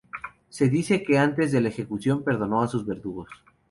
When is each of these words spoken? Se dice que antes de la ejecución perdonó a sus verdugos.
Se 0.49 0.67
dice 0.67 1.03
que 1.03 1.19
antes 1.19 1.51
de 1.51 1.61
la 1.61 1.69
ejecución 1.69 2.23
perdonó 2.23 2.63
a 2.63 2.67
sus 2.67 2.87
verdugos. 2.87 3.29